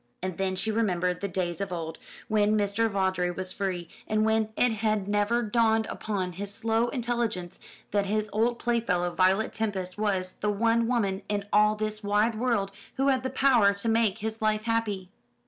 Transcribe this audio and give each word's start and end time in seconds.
And 0.23 0.39
then 0.39 0.55
she 0.55 0.71
remembered 0.71 1.21
the 1.21 1.27
days 1.27 1.61
of 1.61 1.71
old, 1.71 1.99
when 2.27 2.57
Mr. 2.57 2.89
Vawdrey 2.89 3.29
was 3.29 3.53
free, 3.53 3.87
and 4.07 4.25
when 4.25 4.49
it 4.57 4.71
had 4.71 5.07
never 5.07 5.43
dawned 5.43 5.85
upon 5.91 6.31
his 6.31 6.51
slow 6.51 6.87
intelligence 6.87 7.59
that 7.91 8.07
his 8.07 8.27
old 8.33 8.57
playfellow, 8.57 9.13
Violet 9.13 9.53
Tempest, 9.53 9.99
was 9.99 10.37
the 10.39 10.49
one 10.49 10.87
woman 10.87 11.21
in 11.29 11.45
all 11.53 11.75
this 11.75 12.01
wide 12.03 12.33
world 12.33 12.71
who 12.95 13.09
had 13.09 13.21
the 13.21 13.29
power 13.29 13.75
to 13.75 13.87
make 13.87 14.17
his 14.17 14.41
life 14.41 14.63
happy. 14.63 15.11